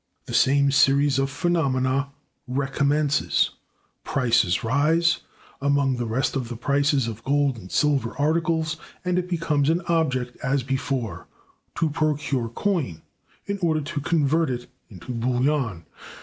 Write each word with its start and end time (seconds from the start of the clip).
The 0.25 0.33
same 0.33 0.71
series 0.71 1.19
of 1.19 1.29
phenomena 1.29 2.09
recommences: 2.47 3.51
prices 4.03 4.63
rise, 4.63 5.19
among 5.61 5.97
the 5.97 6.07
rest 6.07 6.33
the 6.33 6.57
prices 6.57 7.07
of 7.07 7.23
gold 7.23 7.55
and 7.55 7.71
silver 7.71 8.17
articles, 8.17 8.77
and 9.05 9.19
it 9.19 9.29
becomes 9.29 9.69
an 9.69 9.83
object, 9.87 10.37
as 10.37 10.63
before, 10.63 11.27
to 11.75 11.91
procure 11.91 12.49
coin, 12.49 13.03
in 13.45 13.59
order 13.59 13.81
to 13.81 14.01
convert 14.01 14.49
it 14.49 14.65
into 14.89 15.11
bullion. 15.13 15.85